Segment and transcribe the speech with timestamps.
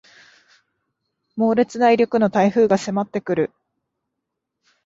[1.35, 3.51] 猛烈な勢力の台風が迫ってくる